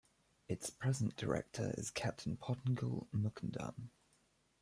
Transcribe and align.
Its 0.47 0.71
present 0.71 1.15
director 1.15 1.75
is 1.77 1.91
Captain 1.91 2.35
Pottengal 2.35 3.05
Mukundan. 3.13 3.89